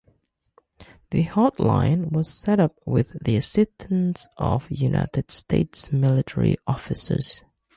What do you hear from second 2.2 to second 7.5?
set up with the assistance of United States military officers.